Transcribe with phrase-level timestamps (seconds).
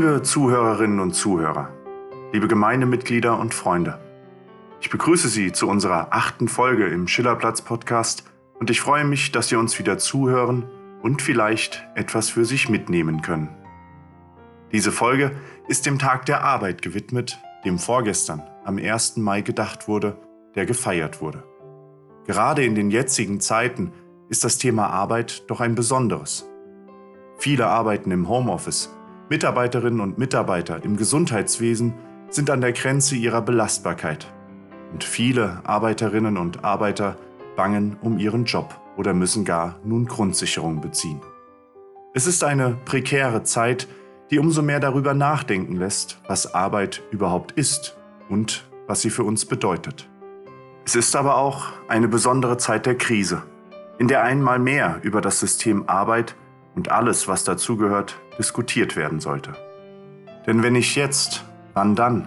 [0.00, 1.68] Liebe Zuhörerinnen und Zuhörer,
[2.32, 4.00] liebe Gemeindemitglieder und Freunde,
[4.80, 8.24] ich begrüße Sie zu unserer achten Folge im Schillerplatz-Podcast
[8.58, 10.64] und ich freue mich, dass Sie uns wieder zuhören
[11.02, 13.50] und vielleicht etwas für sich mitnehmen können.
[14.72, 15.32] Diese Folge
[15.68, 19.18] ist dem Tag der Arbeit gewidmet, dem vorgestern am 1.
[19.18, 20.16] Mai gedacht wurde,
[20.54, 21.44] der gefeiert wurde.
[22.26, 23.92] Gerade in den jetzigen Zeiten
[24.30, 26.48] ist das Thema Arbeit doch ein besonderes.
[27.36, 28.96] Viele arbeiten im Homeoffice.
[29.30, 31.94] Mitarbeiterinnen und Mitarbeiter im Gesundheitswesen
[32.30, 34.26] sind an der Grenze ihrer Belastbarkeit.
[34.92, 37.16] Und viele Arbeiterinnen und Arbeiter
[37.54, 41.20] bangen um ihren Job oder müssen gar nun Grundsicherung beziehen.
[42.12, 43.86] Es ist eine prekäre Zeit,
[44.32, 47.96] die umso mehr darüber nachdenken lässt, was Arbeit überhaupt ist
[48.28, 50.08] und was sie für uns bedeutet.
[50.84, 53.44] Es ist aber auch eine besondere Zeit der Krise,
[53.96, 56.34] in der einmal mehr über das System Arbeit
[56.74, 59.52] und alles, was dazugehört, diskutiert werden sollte.
[60.46, 62.26] Denn wenn nicht jetzt, wann dann?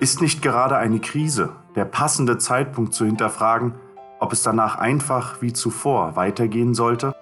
[0.00, 3.74] Ist nicht gerade eine Krise der passende Zeitpunkt zu hinterfragen,
[4.18, 7.14] ob es danach einfach wie zuvor weitergehen sollte?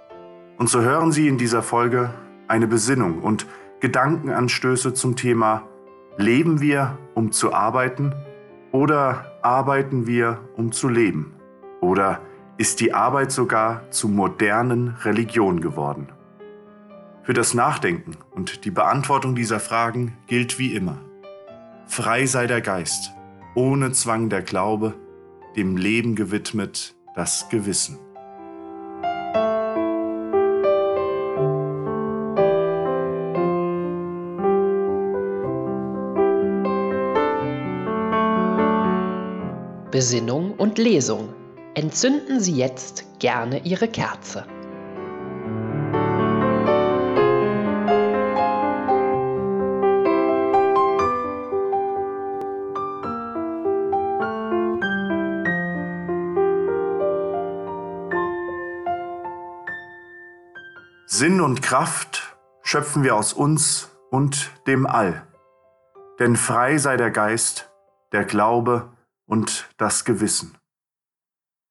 [0.57, 2.15] Und so hören Sie in dieser Folge
[2.47, 3.47] eine Besinnung und
[3.81, 5.65] Gedankenanstöße zum Thema
[6.17, 8.15] Leben wir, um zu arbeiten
[8.73, 11.35] oder arbeiten wir, um zu leben?
[11.83, 12.21] Oder
[12.57, 16.09] ist die Arbeit sogar zur modernen Religion geworden?
[17.29, 20.97] Für das Nachdenken und die Beantwortung dieser Fragen gilt wie immer.
[21.87, 23.13] Frei sei der Geist,
[23.55, 24.95] ohne Zwang der Glaube,
[25.55, 27.99] dem Leben gewidmet das Gewissen.
[39.91, 41.35] Besinnung und Lesung.
[41.75, 44.47] Entzünden Sie jetzt gerne Ihre Kerze.
[61.19, 65.27] Sinn und Kraft schöpfen wir aus uns und dem All.
[66.21, 67.73] Denn frei sei der Geist,
[68.13, 68.97] der Glaube
[69.27, 70.57] und das Gewissen.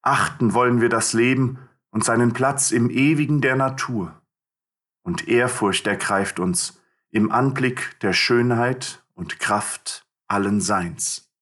[0.02, 4.20] Achten wollen wir das Leben und seinen Platz im Ewigen der Natur.
[5.02, 11.32] Und Ehrfurcht ergreift uns im Anblick der Schönheit und Kraft allen Seins.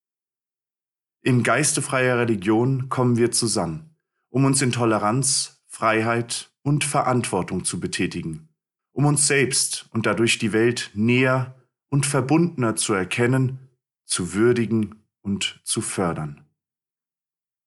[1.23, 3.97] In geistefreier Religion kommen wir zusammen,
[4.31, 8.49] um uns in Toleranz, Freiheit und Verantwortung zu betätigen,
[8.91, 11.55] um uns selbst und dadurch die Welt näher
[11.91, 13.61] und verbundener zu erkennen,
[14.05, 16.45] zu würdigen und zu fördern.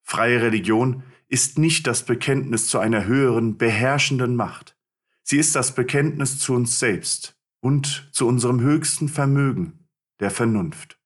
[0.04, 4.76] Freie Religion ist nicht das Bekenntnis zu einer höheren, beherrschenden Macht.
[5.24, 9.88] Sie ist das Bekenntnis zu uns selbst und zu unserem höchsten Vermögen,
[10.20, 11.00] der Vernunft.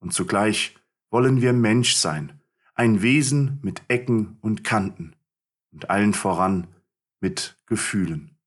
[0.00, 0.74] Und zugleich
[1.10, 2.40] wollen wir Mensch sein,
[2.74, 5.14] ein Wesen mit Ecken und Kanten
[5.72, 6.68] und allen voran
[7.26, 8.38] mit Gefühlen.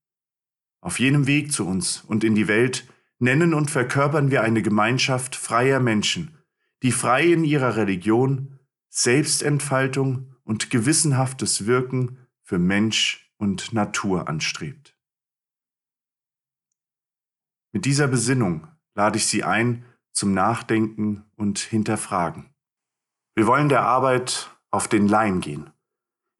[0.80, 5.36] Auf jenem Weg zu uns und in die Welt nennen und verkörpern wir eine Gemeinschaft
[5.36, 6.38] freier Menschen,
[6.82, 8.58] die frei in ihrer Religion
[8.88, 14.96] Selbstentfaltung und gewissenhaftes Wirken für Mensch und Natur anstrebt.
[17.72, 22.48] Mit dieser Besinnung lade ich Sie ein zum Nachdenken und Hinterfragen.
[23.34, 25.70] Wir wollen der Arbeit auf den Leim gehen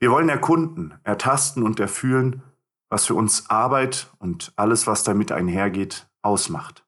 [0.01, 2.43] wir wollen erkunden, ertasten und erfühlen,
[2.89, 6.85] was für uns Arbeit und alles, was damit einhergeht, ausmacht,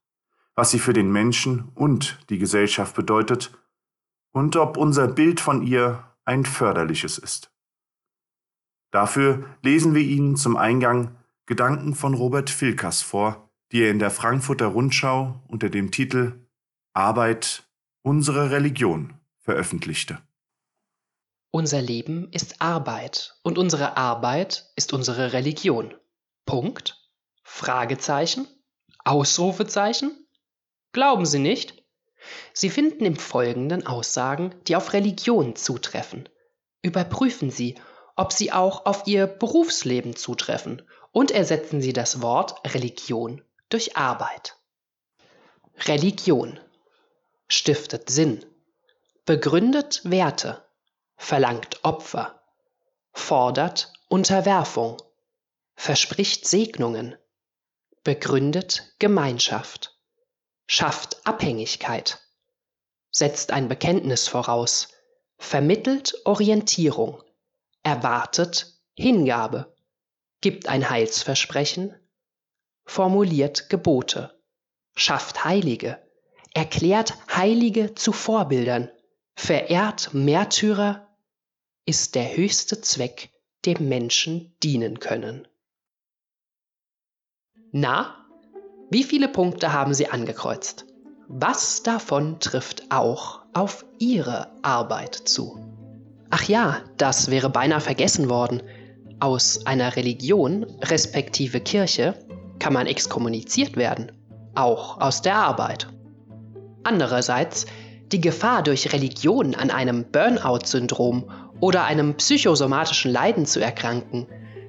[0.54, 3.56] was sie für den Menschen und die Gesellschaft bedeutet
[4.32, 7.52] und ob unser Bild von ihr ein förderliches ist.
[8.90, 11.16] Dafür lesen wir Ihnen zum Eingang
[11.46, 16.46] Gedanken von Robert Filkers vor, die er in der Frankfurter Rundschau unter dem Titel
[16.94, 17.68] Arbeit,
[18.02, 20.18] unsere Religion veröffentlichte.
[21.54, 25.94] Unser Leben ist Arbeit und unsere Arbeit ist unsere Religion.
[26.46, 27.10] Punkt?
[27.42, 28.48] Fragezeichen?
[29.04, 30.26] Ausrufezeichen?
[30.92, 31.84] Glauben Sie nicht?
[32.54, 36.26] Sie finden im Folgenden Aussagen, die auf Religion zutreffen.
[36.80, 37.74] Überprüfen Sie,
[38.16, 44.56] ob sie auch auf Ihr Berufsleben zutreffen und ersetzen Sie das Wort Religion durch Arbeit.
[45.86, 46.58] Religion
[47.46, 48.42] stiftet Sinn,
[49.26, 50.64] begründet Werte,
[51.22, 52.42] verlangt Opfer,
[53.12, 55.00] fordert Unterwerfung,
[55.76, 57.16] verspricht Segnungen,
[58.02, 59.96] begründet Gemeinschaft,
[60.66, 62.20] schafft Abhängigkeit,
[63.12, 64.88] setzt ein Bekenntnis voraus,
[65.38, 67.22] vermittelt Orientierung,
[67.84, 69.74] erwartet Hingabe,
[70.40, 71.94] gibt ein Heilsversprechen,
[72.84, 74.42] formuliert Gebote,
[74.96, 76.04] schafft Heilige,
[76.52, 78.90] erklärt Heilige zu Vorbildern,
[79.36, 81.08] verehrt Märtyrer,
[81.84, 83.30] ist der höchste Zweck,
[83.66, 85.48] dem Menschen dienen können.
[87.72, 88.16] Na,
[88.90, 90.84] wie viele Punkte haben Sie angekreuzt?
[91.28, 95.58] Was davon trifft auch auf Ihre Arbeit zu?
[96.30, 98.62] Ach ja, das wäre beinahe vergessen worden.
[99.20, 102.14] Aus einer Religion, respektive Kirche,
[102.58, 104.12] kann man exkommuniziert werden,
[104.54, 105.88] auch aus der Arbeit.
[106.84, 107.66] Andererseits,
[108.12, 111.30] die Gefahr durch Religion an einem Burnout-Syndrom
[111.62, 114.26] oder einem psychosomatischen Leiden zu erkranken,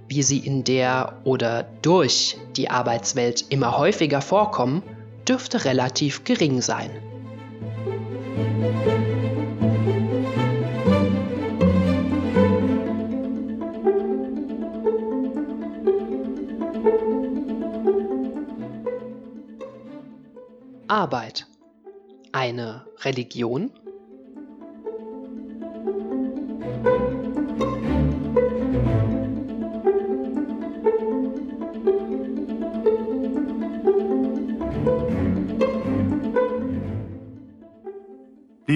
[0.07, 4.84] wie sie in der oder durch die Arbeitswelt immer häufiger vorkommen,
[5.28, 6.92] dürfte relativ gering sein.
[20.88, 21.48] Arbeit.
[22.34, 23.72] Eine Religion?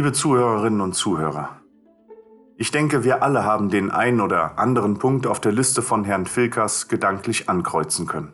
[0.07, 1.59] Liebe Zuhörerinnen und Zuhörer,
[2.55, 6.25] ich denke, wir alle haben den einen oder anderen Punkt auf der Liste von Herrn
[6.25, 8.33] Filkers gedanklich ankreuzen können.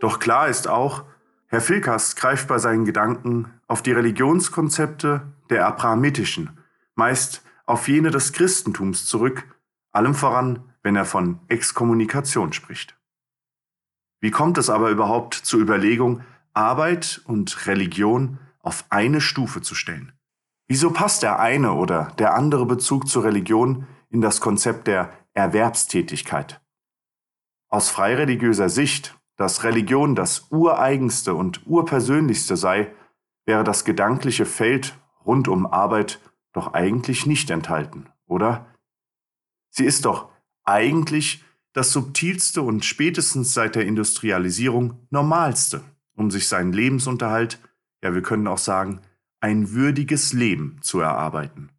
[0.00, 1.04] Doch klar ist auch,
[1.48, 5.20] Herr Filkers greift bei seinen Gedanken auf die Religionskonzepte
[5.50, 6.58] der abrahamitischen,
[6.94, 9.44] meist auf jene des Christentums zurück,
[9.92, 12.96] allem voran, wenn er von Exkommunikation spricht.
[14.20, 16.22] Wie kommt es aber überhaupt zur Überlegung,
[16.54, 20.15] Arbeit und Religion auf eine Stufe zu stellen?
[20.68, 26.60] Wieso passt der eine oder der andere Bezug zur Religion in das Konzept der Erwerbstätigkeit?
[27.68, 32.92] Aus freireligiöser Sicht, dass Religion das ureigenste und urpersönlichste sei,
[33.44, 36.20] wäre das gedankliche Feld rund um Arbeit
[36.52, 38.66] doch eigentlich nicht enthalten, oder?
[39.70, 40.30] Sie ist doch
[40.64, 45.84] eigentlich das subtilste und spätestens seit der Industrialisierung normalste,
[46.16, 47.60] um sich seinen Lebensunterhalt,
[48.02, 49.02] ja wir können auch sagen,
[49.46, 51.70] ein würdiges Leben zu erarbeiten.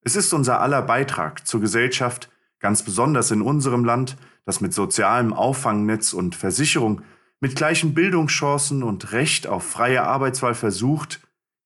[0.00, 4.16] Es ist unser aller Beitrag zur Gesellschaft, ganz besonders in unserem Land,
[4.46, 7.02] das mit sozialem Auffangnetz und Versicherung,
[7.38, 11.20] mit gleichen Bildungschancen und Recht auf freie Arbeitswahl versucht,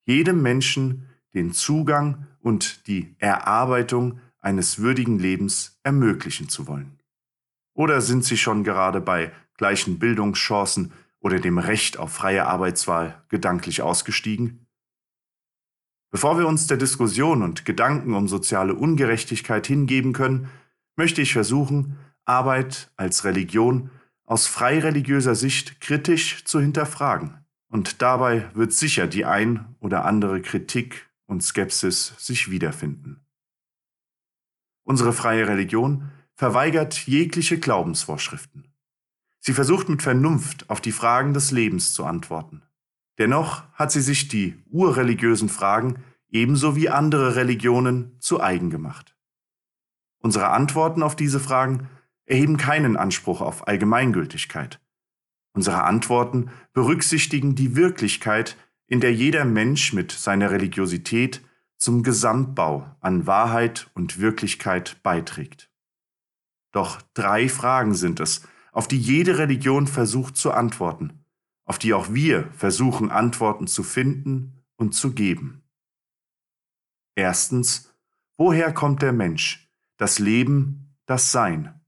[0.04, 6.98] jedem Menschen den Zugang und die Erarbeitung eines würdigen Lebens ermöglichen zu wollen.
[7.72, 13.80] Oder sind Sie schon gerade bei gleichen Bildungschancen oder dem Recht auf freie Arbeitswahl gedanklich
[13.80, 14.66] ausgestiegen?
[16.10, 20.48] Bevor wir uns der Diskussion und Gedanken um soziale Ungerechtigkeit hingeben können,
[20.96, 23.90] möchte ich versuchen, Arbeit als Religion
[24.24, 27.44] aus freireligiöser Sicht kritisch zu hinterfragen.
[27.68, 33.24] Und dabei wird sicher die ein oder andere Kritik und Skepsis sich wiederfinden.
[34.82, 38.72] Unsere freie Religion verweigert jegliche Glaubensvorschriften.
[39.38, 42.62] Sie versucht mit Vernunft auf die Fragen des Lebens zu antworten.
[43.20, 49.14] Dennoch hat sie sich die urreligiösen Fragen ebenso wie andere Religionen zu eigen gemacht.
[50.22, 51.90] Unsere Antworten auf diese Fragen
[52.24, 54.80] erheben keinen Anspruch auf Allgemeingültigkeit.
[55.52, 61.42] Unsere Antworten berücksichtigen die Wirklichkeit, in der jeder Mensch mit seiner Religiosität
[61.76, 65.70] zum Gesamtbau an Wahrheit und Wirklichkeit beiträgt.
[66.72, 71.19] Doch drei Fragen sind es, auf die jede Religion versucht zu antworten,
[71.64, 75.62] auf die auch wir versuchen Antworten zu finden und zu geben.
[77.14, 77.94] Erstens,
[78.36, 81.80] woher kommt der Mensch, das Leben, das Sein?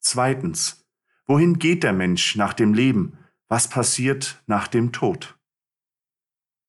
[0.00, 0.88] Zweitens,
[1.26, 5.38] wohin geht der Mensch nach dem Leben, was passiert nach dem Tod?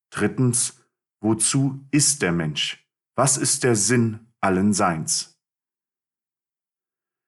[0.09, 0.83] Drittens,
[1.19, 2.85] wozu ist der Mensch?
[3.15, 5.36] Was ist der Sinn allen Seins?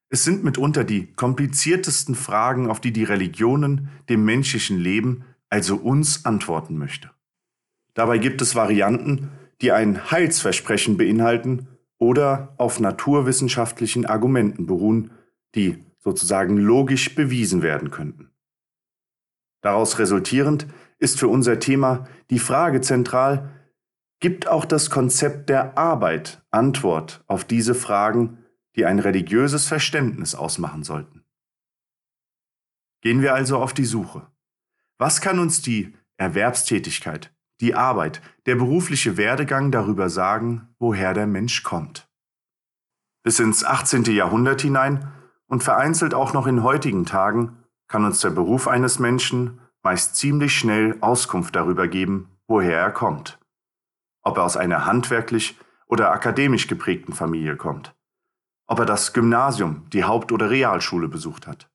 [0.10, 6.26] Es sind mitunter die kompliziertesten Fragen, auf die die Religionen dem menschlichen Leben, also uns,
[6.26, 7.12] antworten möchte.
[7.94, 9.30] Dabei gibt es Varianten,
[9.62, 15.12] die ein Heilsversprechen beinhalten oder auf naturwissenschaftlichen Argumenten beruhen,
[15.54, 18.32] die sozusagen logisch bewiesen werden könnten.
[19.62, 20.66] Daraus resultierend
[20.98, 23.52] ist für unser Thema die Frage zentral,
[24.20, 28.39] gibt auch das Konzept der Arbeit Antwort auf diese Fragen
[28.80, 31.26] die ein religiöses Verständnis ausmachen sollten.
[33.02, 34.26] Gehen wir also auf die Suche.
[34.98, 41.64] Was kann uns die Erwerbstätigkeit, die Arbeit, der berufliche Werdegang darüber sagen, woher der Mensch
[41.64, 42.10] kommt?
[43.22, 44.06] Bis ins 18.
[44.06, 45.12] Jahrhundert hinein
[45.48, 47.58] und vereinzelt auch noch in heutigen Tagen
[47.90, 53.40] kann uns der Beruf eines Menschen meist ziemlich schnell Auskunft darüber geben, woher er kommt.
[54.22, 57.94] Ob er aus einer handwerklich oder akademisch geprägten Familie kommt.
[58.70, 61.72] Ob er das Gymnasium, die Haupt- oder Realschule besucht hat.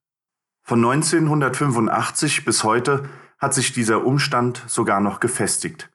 [0.62, 5.90] Von 1985 bis heute hat sich dieser Umstand sogar noch gefestigt.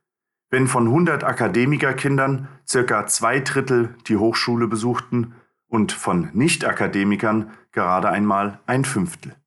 [0.50, 5.36] Wenn von 100 Akademikerkindern circa zwei Drittel die Hochschule besuchten
[5.68, 9.38] und von Nicht-Akademikern gerade einmal ein Fünftel.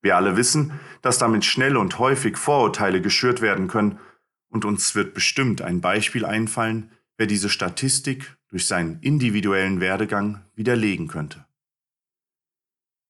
[0.00, 4.00] Wir alle wissen, dass damit schnell und häufig Vorurteile geschürt werden können,
[4.48, 11.08] und uns wird bestimmt ein Beispiel einfallen, wer diese Statistik durch seinen individuellen Werdegang widerlegen
[11.08, 11.46] könnte.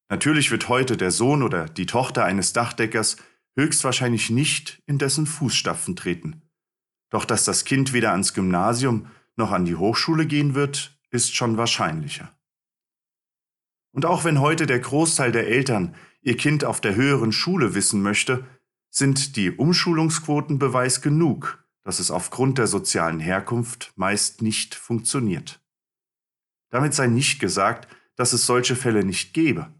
[0.09, 3.17] Natürlich wird heute der Sohn oder die Tochter eines Dachdeckers
[3.57, 6.43] höchstwahrscheinlich nicht in dessen Fußstapfen treten.
[7.09, 11.57] Doch dass das Kind weder ans Gymnasium noch an die Hochschule gehen wird, ist schon
[11.57, 12.31] wahrscheinlicher.
[13.91, 18.01] Und auch wenn heute der Großteil der Eltern ihr Kind auf der höheren Schule wissen
[18.01, 18.45] möchte,
[18.89, 25.59] sind die Umschulungsquoten Beweis genug, dass es aufgrund der sozialen Herkunft meist nicht funktioniert.
[26.69, 29.71] Damit sei nicht gesagt, dass es solche Fälle nicht gebe,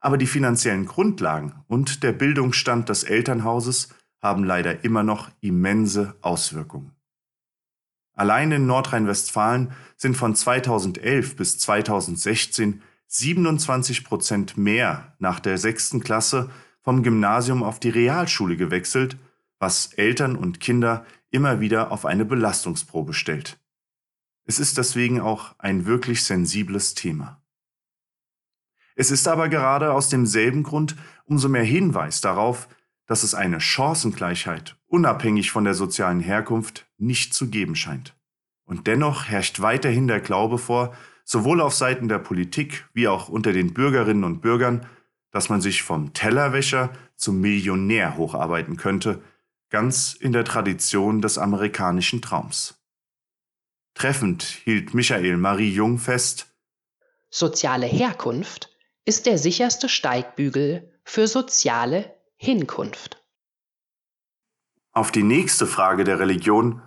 [0.00, 6.92] aber die finanziellen Grundlagen und der Bildungsstand des Elternhauses haben leider immer noch immense Auswirkungen.
[8.14, 16.50] Allein in Nordrhein-Westfalen sind von 2011 bis 2016 27 Prozent mehr nach der sechsten Klasse
[16.80, 19.16] vom Gymnasium auf die Realschule gewechselt,
[19.58, 23.58] was Eltern und Kinder immer wieder auf eine Belastungsprobe stellt.
[24.44, 27.42] Es ist deswegen auch ein wirklich sensibles Thema.
[28.94, 32.68] Es ist aber gerade aus demselben Grund umso mehr Hinweis darauf,
[33.06, 38.14] dass es eine Chancengleichheit unabhängig von der sozialen Herkunft nicht zu geben scheint.
[38.64, 43.52] Und dennoch herrscht weiterhin der Glaube vor, sowohl auf Seiten der Politik wie auch unter
[43.52, 44.86] den Bürgerinnen und Bürgern,
[45.30, 49.22] dass man sich vom Tellerwäscher zum Millionär hocharbeiten könnte,
[49.72, 52.80] ganz in der Tradition des amerikanischen Traums.
[53.94, 56.52] Treffend hielt Michael Marie Jung fest,
[57.34, 58.70] Soziale Herkunft
[59.06, 63.24] ist der sicherste Steigbügel für soziale Hinkunft.
[64.92, 66.82] Auf die nächste Frage der Religion,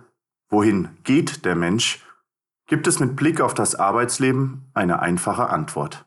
[0.48, 2.06] wohin geht der Mensch,
[2.68, 6.06] gibt es mit Blick auf das Arbeitsleben eine einfache Antwort.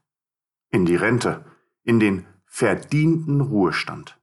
[0.70, 1.44] In die Rente,
[1.84, 4.18] in den verdienten Ruhestand.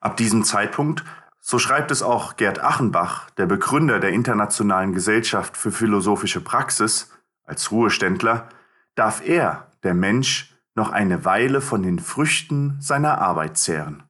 [0.00, 1.04] Ab diesem Zeitpunkt,
[1.48, 7.12] so schreibt es auch Gerd Achenbach, der Begründer der Internationalen Gesellschaft für philosophische Praxis,
[7.44, 8.48] als Ruheständler,
[8.96, 14.02] darf er, der Mensch, noch eine Weile von den Früchten seiner Arbeit zehren.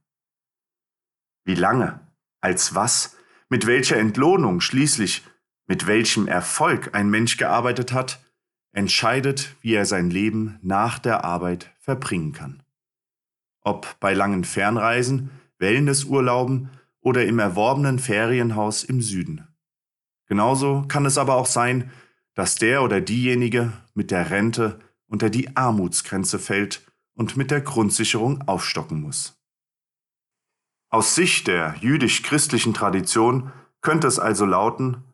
[1.44, 2.00] Wie lange,
[2.40, 3.18] als was,
[3.50, 5.22] mit welcher Entlohnung schließlich
[5.66, 8.18] mit welchem Erfolg ein Mensch gearbeitet hat,
[8.72, 12.62] entscheidet, wie er sein Leben nach der Arbeit verbringen kann.
[13.60, 16.70] Ob bei langen Fernreisen, Wellnessurlauben
[17.06, 19.46] oder im erworbenen Ferienhaus im Süden.
[20.26, 21.92] Genauso kann es aber auch sein,
[22.34, 26.84] dass der oder diejenige mit der Rente unter die Armutsgrenze fällt
[27.14, 29.40] und mit der Grundsicherung aufstocken muss.
[30.88, 35.04] Aus Sicht der jüdisch-christlichen Tradition könnte es also lauten,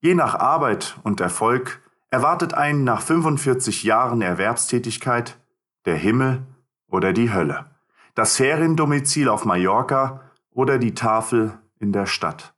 [0.00, 5.38] Je nach Arbeit und Erfolg erwartet einen nach 45 Jahren Erwerbstätigkeit
[5.84, 6.46] der Himmel
[6.86, 7.66] oder die Hölle,
[8.14, 10.23] das Feriendomizil auf Mallorca
[10.54, 12.54] oder die Tafel in der Stadt.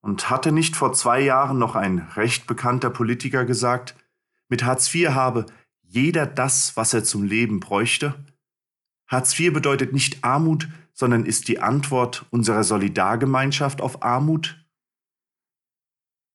[0.00, 3.96] Und hatte nicht vor zwei Jahren noch ein recht bekannter Politiker gesagt,
[4.48, 5.46] mit Hartz IV habe
[5.82, 8.14] jeder das, was er zum Leben bräuchte?
[9.08, 14.62] Hartz IV bedeutet nicht Armut, sondern ist die Antwort unserer Solidargemeinschaft auf Armut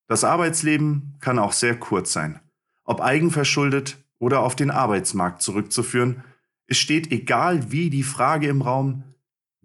[0.08, 2.40] das Arbeitsleben kann auch sehr kurz sein.
[2.86, 6.24] Ob eigenverschuldet oder auf den Arbeitsmarkt zurückzuführen,
[6.66, 9.04] es steht egal wie die Frage im Raum,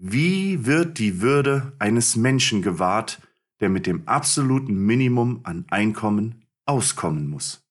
[0.04, 3.20] wie wird die Würde eines Menschen gewahrt,
[3.60, 7.64] der mit dem absoluten Minimum an Einkommen auskommen muss?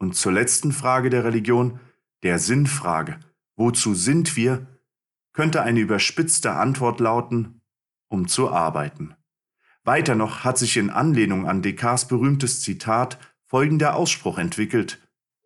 [0.00, 1.78] Und zur letzten Frage der Religion,
[2.24, 3.20] der Sinnfrage,
[3.54, 4.66] wozu sind wir,
[5.32, 7.60] könnte eine überspitzte Antwort lauten,
[8.08, 9.14] um zu arbeiten.
[9.84, 14.98] Weiter noch hat sich in Anlehnung an Descartes berühmtes Zitat folgender Ausspruch entwickelt.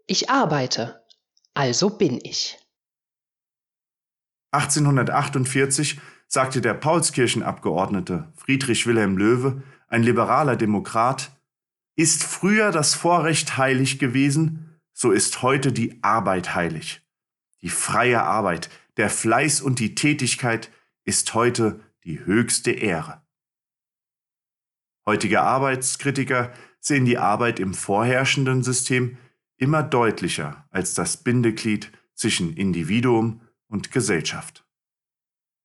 [0.07, 1.04] Ich arbeite,
[1.52, 2.62] also bin ich.
[4.52, 11.32] 1848 sagte der Paulskirchenabgeordnete Friedrich Wilhelm Löwe, ein liberaler Demokrat,
[11.97, 17.02] ist früher das Vorrecht heilig gewesen, so ist heute die Arbeit heilig.
[17.62, 20.71] Die freie Arbeit, der Fleiß und die Tätigkeit
[21.04, 23.23] ist heute die höchste Ehre.
[25.06, 29.16] Heutige Arbeitskritiker sehen die Arbeit im vorherrschenden System
[29.56, 33.40] immer deutlicher als das Bindeglied zwischen Individuum
[33.73, 34.64] und Gesellschaft.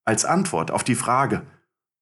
[0.05, 1.45] Als Antwort auf die Frage,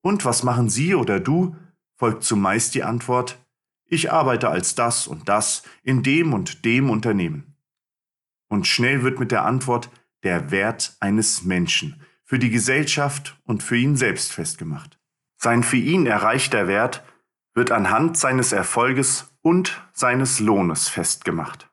[0.02, 1.56] und was machen Sie oder du,
[1.98, 3.44] folgt zumeist die Antwort,
[3.88, 7.58] ich arbeite als das und das in dem und dem Unternehmen.
[8.48, 9.90] Und schnell wird mit der Antwort
[10.24, 15.00] der Wert eines Menschen für die Gesellschaft und für ihn selbst festgemacht.
[15.38, 17.04] Sein für ihn erreichter Wert
[17.54, 21.72] wird anhand seines Erfolges und seines Lohnes festgemacht.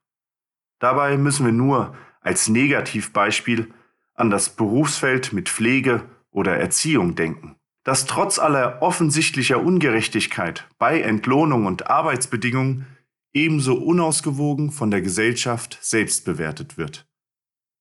[0.78, 3.72] Dabei müssen wir nur als Negativbeispiel
[4.14, 11.66] an das Berufsfeld mit Pflege oder Erziehung denken, das trotz aller offensichtlicher Ungerechtigkeit bei Entlohnung
[11.66, 12.86] und Arbeitsbedingungen
[13.32, 17.06] ebenso unausgewogen von der Gesellschaft selbst bewertet wird.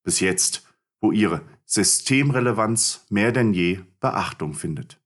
[0.04, 0.66] Bis jetzt,
[1.00, 5.00] wo ihre Systemrelevanz mehr denn je Beachtung findet.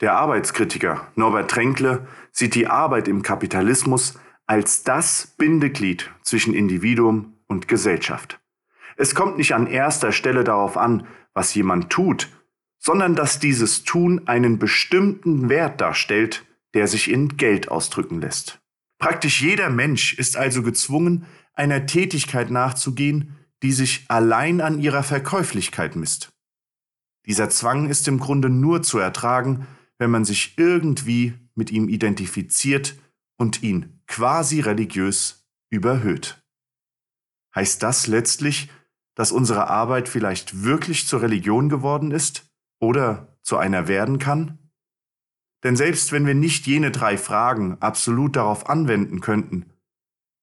[0.00, 7.68] Der Arbeitskritiker Norbert Tränkle sieht die Arbeit im Kapitalismus als das Bindeglied zwischen Individuum und
[7.68, 8.41] Gesellschaft.
[8.96, 12.28] Es kommt nicht an erster Stelle darauf an, was jemand tut,
[12.78, 16.44] sondern dass dieses Tun einen bestimmten Wert darstellt,
[16.74, 18.60] der sich in Geld ausdrücken lässt.
[18.98, 25.96] Praktisch jeder Mensch ist also gezwungen, einer Tätigkeit nachzugehen, die sich allein an ihrer Verkäuflichkeit
[25.96, 26.32] misst.
[27.26, 29.66] Dieser Zwang ist im Grunde nur zu ertragen,
[29.98, 32.96] wenn man sich irgendwie mit ihm identifiziert
[33.36, 36.42] und ihn quasi religiös überhöht.
[37.54, 38.70] Heißt das letztlich,
[39.14, 44.58] dass unsere Arbeit vielleicht wirklich zur Religion geworden ist oder zu einer werden kann?
[45.62, 49.66] Denn selbst wenn wir nicht jene drei Fragen absolut darauf anwenden könnten,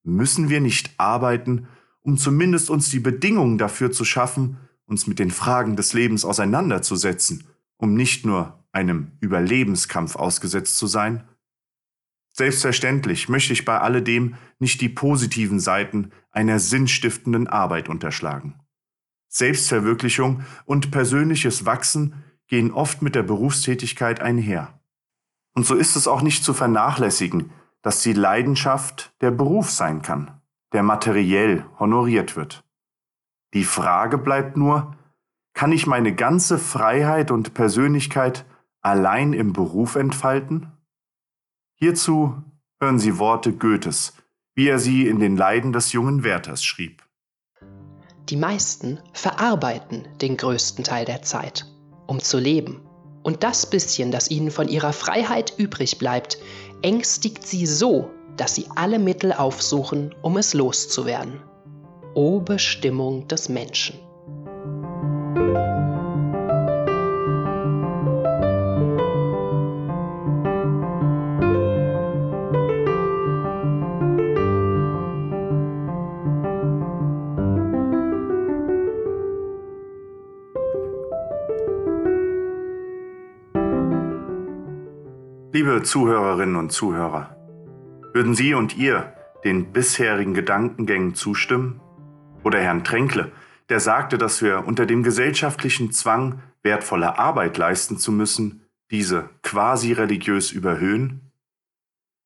[0.03, 1.67] müssen wir nicht arbeiten,
[2.01, 7.45] um zumindest uns die Bedingungen dafür zu schaffen, uns mit den Fragen des Lebens auseinanderzusetzen,
[7.77, 11.23] um nicht nur einem Überlebenskampf ausgesetzt zu sein?
[12.31, 18.59] Selbstverständlich möchte ich bei alledem nicht die positiven Seiten einer sinnstiftenden Arbeit unterschlagen.
[19.27, 24.79] Selbstverwirklichung und persönliches Wachsen gehen oft mit der Berufstätigkeit einher.
[25.53, 30.39] Und so ist es auch nicht zu vernachlässigen, dass die Leidenschaft der Beruf sein kann
[30.71, 32.63] der materiell honoriert wird.
[33.53, 34.95] Die Frage bleibt nur,
[35.53, 38.45] kann ich meine ganze Freiheit und Persönlichkeit
[38.81, 40.71] allein im Beruf entfalten?
[41.75, 42.43] Hierzu
[42.79, 44.13] hören Sie Worte Goethes,
[44.59, 47.01] wie er sie in den Leiden des jungen Werthers schrieb.
[48.27, 51.65] Die meisten verarbeiten den größten Teil der Zeit,
[52.07, 52.81] um zu leben.
[53.23, 56.39] Und das bisschen, das ihnen von ihrer Freiheit übrig bleibt,
[56.81, 61.41] ängstigt sie so, dass sie alle Mittel aufsuchen, um es loszuwerden.
[62.13, 63.97] O Bestimmung des Menschen.
[85.83, 87.35] Zuhörerinnen und Zuhörer,
[88.13, 89.13] würden Sie und ihr
[89.43, 91.79] den bisherigen Gedankengängen zustimmen?
[92.43, 93.31] Oder Herrn Tränkle,
[93.69, 99.93] der sagte, dass wir unter dem gesellschaftlichen Zwang, wertvolle Arbeit leisten zu müssen, diese quasi
[99.93, 101.31] religiös überhöhen?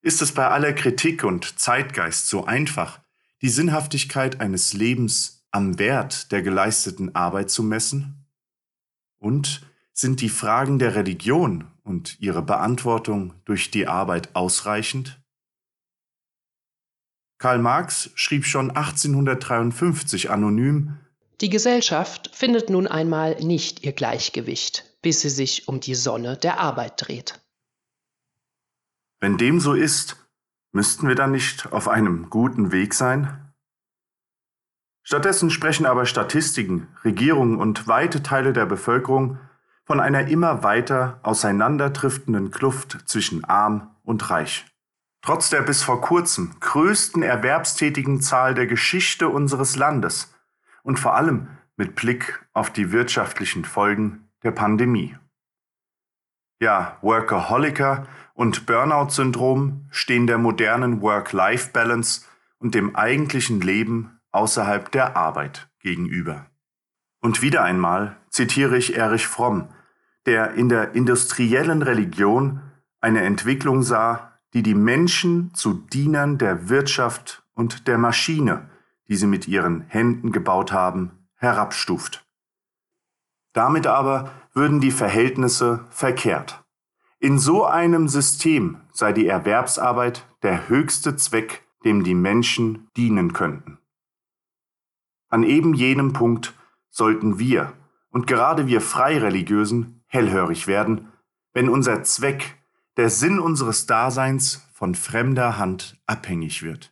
[0.01, 2.99] Ist es bei aller Kritik und Zeitgeist so einfach,
[3.41, 8.25] die Sinnhaftigkeit eines Lebens am Wert der geleisteten Arbeit zu messen?
[9.19, 9.61] Und
[9.93, 15.21] sind die Fragen der Religion und ihre Beantwortung durch die Arbeit ausreichend?
[17.37, 20.97] Karl Marx schrieb schon 1853 anonym
[21.41, 26.59] Die Gesellschaft findet nun einmal nicht ihr Gleichgewicht, bis sie sich um die Sonne der
[26.59, 27.39] Arbeit dreht.
[29.19, 30.17] Wenn dem so ist,
[30.71, 33.53] müssten wir dann nicht auf einem guten Weg sein?
[35.05, 39.37] Stattdessen sprechen aber Statistiken, Regierungen und weite Teile der Bevölkerung
[39.85, 44.65] von einer immer weiter auseinanderdriftenden Kluft zwischen arm und reich.
[45.21, 50.33] Trotz der bis vor kurzem größten erwerbstätigen Zahl der Geschichte unseres Landes
[50.83, 55.15] und vor allem mit Blick auf die wirtschaftlichen Folgen der Pandemie.
[56.59, 62.25] Ja, Workaholiker und Burnout-Syndrom stehen der modernen Work-Life-Balance
[62.57, 66.45] und dem eigentlichen Leben außerhalb der Arbeit gegenüber.
[67.23, 69.69] Und wieder einmal zitiere ich Erich Fromm,
[70.25, 72.59] der in der industriellen Religion
[72.99, 78.69] eine Entwicklung sah, die die Menschen zu Dienern der Wirtschaft und der Maschine,
[79.07, 82.25] die sie mit ihren Händen gebaut haben, herabstuft.
[83.53, 86.61] Damit aber würden die Verhältnisse verkehrt.
[87.19, 93.77] In so einem System sei die Erwerbsarbeit der höchste Zweck, dem die Menschen dienen könnten.
[95.29, 96.53] An eben jenem Punkt
[96.93, 97.73] sollten wir
[98.11, 101.09] und gerade wir Freireligiösen hellhörig werden,
[101.51, 102.57] wenn unser Zweck,
[102.95, 106.91] der Sinn unseres Daseins von fremder Hand abhängig wird.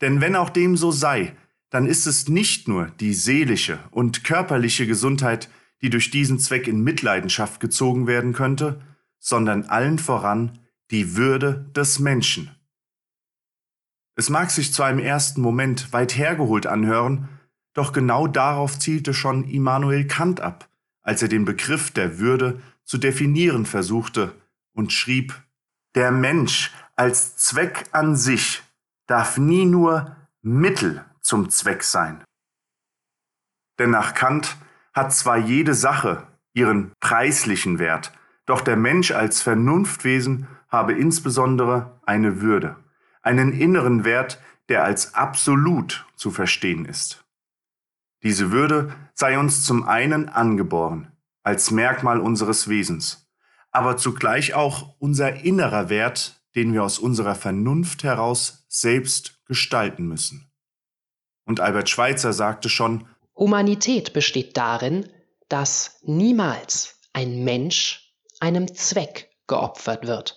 [0.00, 1.36] Denn wenn auch dem so sei,
[1.70, 5.48] dann ist es nicht nur die seelische und körperliche Gesundheit,
[5.80, 8.80] die durch diesen Zweck in Mitleidenschaft gezogen werden könnte,
[9.20, 10.58] sondern allen voran
[10.90, 12.50] die Würde des Menschen.
[14.16, 17.28] Es mag sich zwar im ersten Moment weit hergeholt anhören,
[17.76, 20.68] doch genau darauf zielte schon Immanuel Kant ab,
[21.02, 24.32] als er den Begriff der Würde zu definieren versuchte
[24.72, 25.34] und schrieb,
[25.94, 28.62] der Mensch als Zweck an sich
[29.06, 32.24] darf nie nur Mittel zum Zweck sein.
[33.78, 34.56] Denn nach Kant
[34.94, 38.12] hat zwar jede Sache ihren preislichen Wert,
[38.46, 42.76] doch der Mensch als Vernunftwesen habe insbesondere eine Würde,
[43.20, 47.25] einen inneren Wert, der als absolut zu verstehen ist.
[48.26, 51.12] Diese Würde sei uns zum einen angeboren,
[51.44, 53.30] als Merkmal unseres Wesens,
[53.70, 60.50] aber zugleich auch unser innerer Wert, den wir aus unserer Vernunft heraus selbst gestalten müssen.
[61.44, 65.08] Und Albert Schweitzer sagte schon, Humanität besteht darin,
[65.48, 70.36] dass niemals ein Mensch einem Zweck geopfert wird.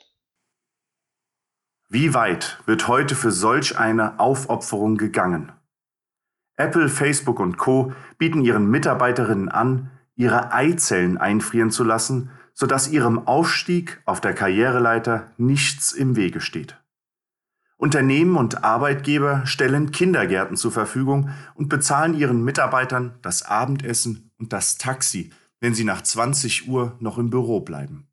[1.87, 5.53] Wie weit wird heute für solch eine Aufopferung gegangen?
[6.59, 13.27] Apple, Facebook und Co bieten ihren Mitarbeiterinnen an, ihre Eizellen einfrieren zu lassen, sodass ihrem
[13.27, 16.77] Aufstieg auf der Karriereleiter nichts im Wege steht.
[17.77, 24.77] Unternehmen und Arbeitgeber stellen Kindergärten zur Verfügung und bezahlen ihren Mitarbeitern das Abendessen und das
[24.77, 28.09] Taxi, wenn sie nach 20 Uhr noch im Büro bleiben.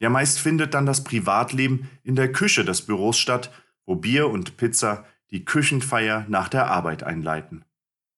[0.00, 3.52] Ja, meist findet dann das Privatleben in der Küche des Büros statt,
[3.86, 7.64] wo Bier und Pizza die Küchenfeier nach der Arbeit einleiten.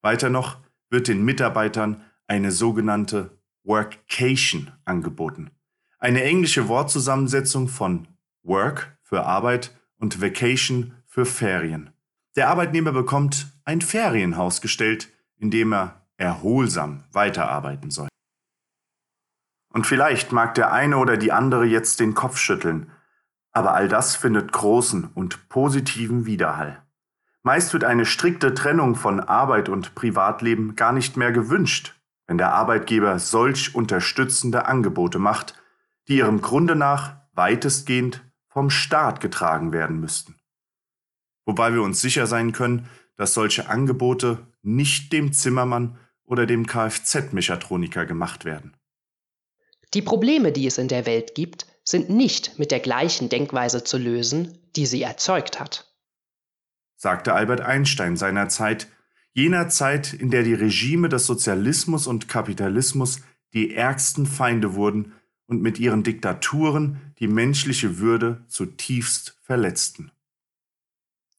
[0.02, 0.58] Weiter noch
[0.90, 5.50] wird den Mitarbeitern eine sogenannte Workcation angeboten.
[5.98, 8.08] Eine englische Wortzusammensetzung von
[8.42, 11.90] Work für Arbeit und Vacation für Ferien.
[12.36, 18.08] Der Arbeitnehmer bekommt ein Ferienhaus gestellt, in dem er erholsam weiterarbeiten soll.
[19.72, 22.90] Und vielleicht mag der eine oder die andere jetzt den Kopf schütteln,
[23.52, 26.83] aber all das findet großen und positiven Widerhall.
[27.46, 31.94] Meist wird eine strikte Trennung von Arbeit und Privatleben gar nicht mehr gewünscht,
[32.26, 35.54] wenn der Arbeitgeber solch unterstützende Angebote macht,
[36.08, 40.36] die ihrem Grunde nach weitestgehend vom Staat getragen werden müssten.
[41.44, 48.06] Wobei wir uns sicher sein können, dass solche Angebote nicht dem Zimmermann oder dem Kfz-Mechatroniker
[48.06, 48.74] gemacht werden.
[49.92, 53.98] Die Probleme, die es in der Welt gibt, sind nicht mit der gleichen Denkweise zu
[53.98, 55.93] lösen, die sie erzeugt hat.
[57.04, 58.88] Sagte Albert Einstein seinerzeit,
[59.34, 63.20] jener Zeit, in der die Regime des Sozialismus und Kapitalismus
[63.52, 65.12] die ärgsten Feinde wurden,
[65.44, 70.12] und mit ihren Diktaturen die menschliche Würde zutiefst verletzten.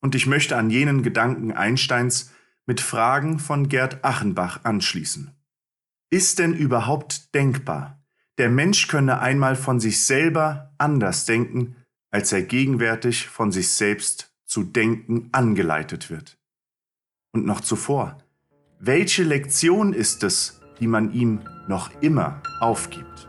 [0.02, 2.32] Und ich möchte an jenen Gedanken Einsteins
[2.68, 5.32] mit Fragen von Gerd Achenbach anschließen.
[6.12, 8.06] Ist denn überhaupt denkbar,
[8.38, 11.76] der Mensch könne einmal von sich selber anders denken,
[12.12, 16.38] als er gegenwärtig von sich selbst zu denken angeleitet wird?
[17.32, 18.18] Und noch zuvor,
[18.80, 23.25] welche Lektion ist es, die man ihm noch immer aufgibt?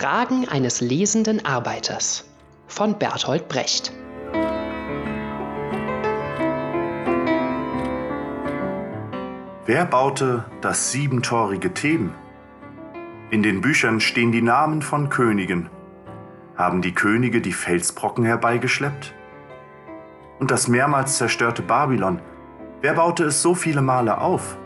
[0.00, 2.24] Fragen eines lesenden Arbeiters
[2.68, 3.92] von Bertolt Brecht.
[9.66, 12.14] Wer baute das siebentorige Theben?
[13.28, 15.68] In den Büchern stehen die Namen von Königen.
[16.56, 19.12] Haben die Könige die Felsbrocken herbeigeschleppt?
[20.38, 22.22] Und das mehrmals zerstörte Babylon,
[22.80, 24.56] wer baute es so viele Male auf?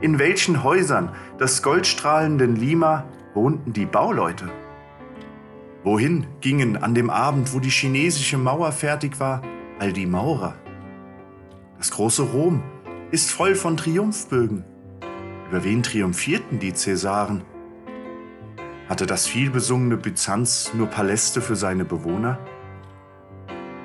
[0.00, 3.04] In welchen Häusern des goldstrahlenden Lima
[3.36, 4.50] wohnten die Bauleute?
[5.84, 9.42] Wohin gingen an dem Abend, wo die chinesische Mauer fertig war,
[9.78, 10.56] all die Maurer?
[11.78, 12.64] Das große Rom
[13.12, 14.64] ist voll von Triumphbögen.
[15.48, 17.42] Über wen triumphierten die Cäsaren?
[18.88, 22.38] Hatte das vielbesungene Byzanz nur Paläste für seine Bewohner?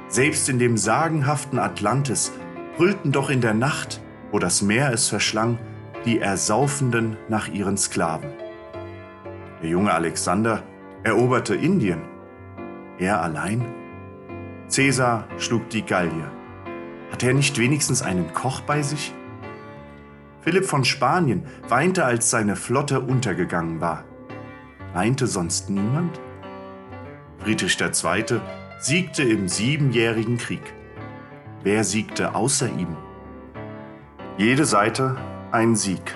[0.08, 2.32] Selbst in dem sagenhaften Atlantis
[2.78, 5.60] brüllten doch in der Nacht, wo das Meer es verschlang,
[6.06, 8.41] die Ersaufenden nach ihren Sklaven.
[9.62, 10.64] Der junge Alexander
[11.04, 12.02] eroberte Indien.
[12.98, 13.66] Er allein?
[14.68, 16.32] Cäsar schlug die Gallier.
[17.12, 19.14] Hatte er nicht wenigstens einen Koch bei sich?
[20.42, 24.04] Philipp von Spanien weinte, als seine Flotte untergegangen war.
[24.94, 26.20] Weinte sonst niemand?
[27.40, 28.42] Friedrich II.
[28.80, 30.74] siegte im Siebenjährigen Krieg.
[31.64, 32.98] Wer siegte außer ihm?
[34.38, 35.18] Jede Seite
[35.52, 36.16] ein Sieg.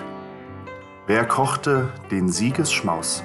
[1.06, 3.22] Wer kochte den Siegesschmaus?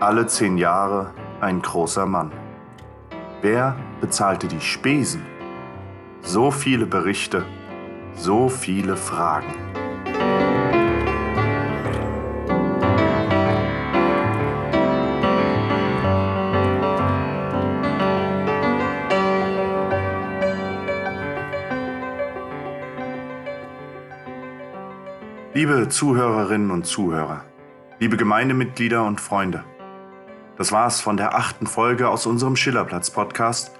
[0.00, 2.32] Alle zehn Jahre ein großer Mann.
[3.42, 5.26] Wer bezahlte die Spesen?
[6.22, 7.44] So viele Berichte,
[8.14, 9.54] so viele Fragen.
[25.52, 27.44] Liebe Zuhörerinnen und Zuhörer,
[27.98, 29.62] liebe Gemeindemitglieder und Freunde,
[30.60, 33.70] das war's von der achten Folge aus unserem Schillerplatz-Podcast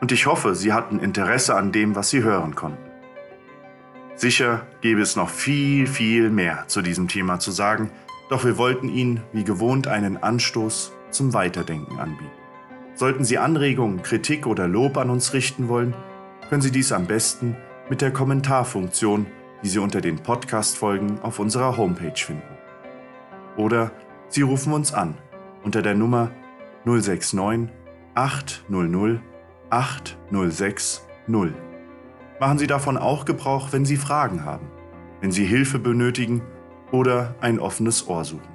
[0.00, 2.90] und ich hoffe, Sie hatten Interesse an dem, was Sie hören konnten.
[4.14, 7.90] Sicher gäbe es noch viel, viel mehr zu diesem Thema zu sagen,
[8.30, 12.32] doch wir wollten Ihnen wie gewohnt einen Anstoß zum Weiterdenken anbieten.
[12.94, 15.94] Sollten Sie Anregungen, Kritik oder Lob an uns richten wollen,
[16.48, 17.58] können Sie dies am besten
[17.90, 19.26] mit der Kommentarfunktion
[19.62, 22.56] die Sie unter den Podcast-Folgen auf unserer Homepage finden.
[23.58, 23.92] Oder
[24.28, 25.18] Sie rufen uns an
[25.62, 26.30] unter der Nummer
[26.84, 27.68] 069
[28.14, 29.20] 800
[29.70, 31.02] 8060.
[32.40, 34.66] Machen Sie davon auch Gebrauch, wenn Sie Fragen haben,
[35.20, 36.42] wenn Sie Hilfe benötigen
[36.90, 38.52] oder ein offenes Ohr suchen.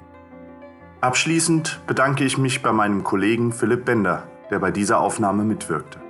[1.00, 6.00] Abschließend bedanke ich mich bei meinem Kollegen Philipp Bender, der bei dieser Aufnahme mitwirkte.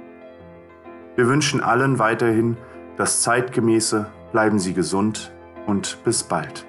[1.16, 2.56] Wir wünschen allen weiterhin
[2.96, 5.32] das zeitgemäße Bleiben Sie gesund
[5.66, 6.67] und bis bald.